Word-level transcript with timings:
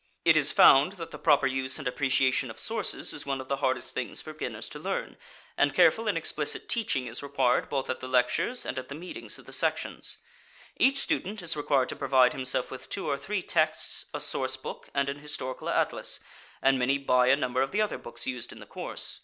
It 0.25 0.35
is 0.35 0.51
found 0.51 0.93
that 0.93 1.11
the 1.11 1.19
proper 1.19 1.45
use 1.45 1.77
and 1.77 1.87
appreciation 1.87 2.49
of 2.49 2.57
sources 2.57 3.13
is 3.13 3.27
one 3.27 3.39
of 3.39 3.49
the 3.49 3.57
hardest 3.57 3.93
things 3.93 4.19
for 4.19 4.33
beginners 4.33 4.67
to 4.69 4.79
learn, 4.79 5.15
and 5.55 5.75
careful 5.75 6.07
and 6.07 6.17
explicit 6.17 6.67
teaching 6.67 7.05
is 7.05 7.21
required 7.21 7.69
both 7.69 7.87
at 7.87 7.99
the 7.99 8.07
lectures 8.07 8.65
and 8.65 8.79
at 8.79 8.87
the 8.89 8.95
meetings 8.95 9.37
of 9.37 9.45
the 9.45 9.53
sections. 9.53 10.17
Each 10.75 10.97
student 10.97 11.43
is 11.43 11.55
required 11.55 11.89
to 11.89 11.95
provide 11.95 12.33
himself 12.33 12.71
with 12.71 12.89
two 12.89 13.07
or 13.07 13.15
three 13.19 13.43
texts, 13.43 14.05
a 14.11 14.19
source 14.19 14.57
book, 14.57 14.89
and 14.95 15.07
an 15.07 15.19
historical 15.19 15.69
atlas, 15.69 16.19
and 16.63 16.79
many 16.79 16.97
buy 16.97 17.27
a 17.27 17.35
number 17.35 17.61
of 17.61 17.69
the 17.69 17.81
other 17.83 17.99
books 17.99 18.25
used 18.25 18.51
in 18.51 18.59
the 18.59 18.65
course. 18.65 19.19